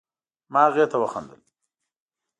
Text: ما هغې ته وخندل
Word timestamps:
ما 0.51 0.61
هغې 0.67 0.85
ته 0.91 0.97
وخندل 1.01 1.41